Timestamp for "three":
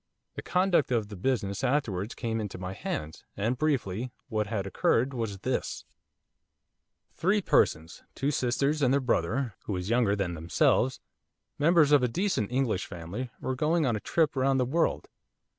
7.13-7.39